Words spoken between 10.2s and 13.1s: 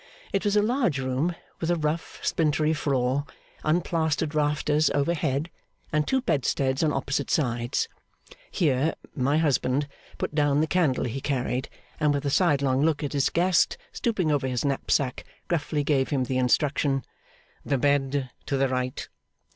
down the candle he carried, and with a sidelong look